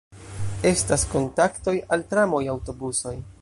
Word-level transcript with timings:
Estas 0.69 1.03
kontaktoj 1.11 1.75
al 1.97 2.07
tramoj, 2.15 2.41
aŭtobusoj. 2.55 3.15